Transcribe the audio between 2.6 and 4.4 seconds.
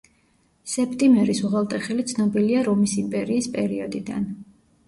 რომის იმპერიის პერიოდიდან.